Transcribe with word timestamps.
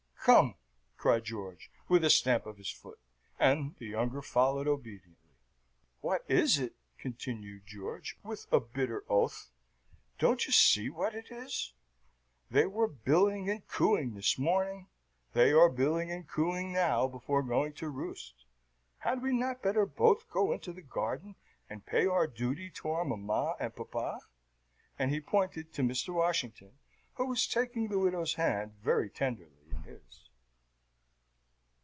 "Come," 0.25 0.53
cried 0.97 1.23
George, 1.23 1.71
with 1.89 2.03
a 2.03 2.11
stamp 2.11 2.45
of 2.45 2.59
his 2.59 2.69
foot, 2.69 2.99
and 3.39 3.73
the 3.79 3.87
younger 3.87 4.21
followed 4.21 4.67
obediently. 4.67 5.33
"What 6.01 6.23
is 6.27 6.59
it?" 6.59 6.75
continued 6.99 7.65
George, 7.65 8.19
with 8.21 8.45
a 8.51 8.59
bitter 8.59 9.03
oath. 9.09 9.49
"Don't 10.19 10.45
you 10.45 10.51
see 10.51 10.91
what 10.91 11.15
it 11.15 11.31
is? 11.31 11.73
They 12.51 12.67
were 12.67 12.87
billing 12.87 13.49
and 13.49 13.67
cooing 13.67 14.13
this 14.13 14.37
morning; 14.37 14.89
they 15.33 15.51
are 15.53 15.69
billing 15.69 16.11
and 16.11 16.27
cooing 16.27 16.71
now 16.71 17.07
before 17.07 17.41
going 17.41 17.73
to 17.73 17.89
roost. 17.89 18.45
Had 18.99 19.23
we 19.23 19.33
not 19.35 19.63
better 19.63 19.87
both 19.87 20.29
go 20.29 20.51
into 20.51 20.71
the 20.71 20.83
garden, 20.83 21.33
and 21.67 21.83
pay 21.87 22.05
our 22.05 22.27
duty 22.27 22.69
to 22.75 22.89
our 22.91 23.03
mamma 23.03 23.55
and 23.59 23.75
papa?" 23.75 24.19
and 24.99 25.09
he 25.09 25.19
pointed 25.19 25.73
to 25.73 25.81
Mr. 25.81 26.13
Washington, 26.13 26.77
who 27.15 27.25
was 27.25 27.47
taking 27.47 27.87
the 27.87 27.97
widow's 27.97 28.35
hand 28.35 28.73
very 28.83 29.09
tenderly 29.09 29.49
in 29.71 29.77
his. 29.83 30.27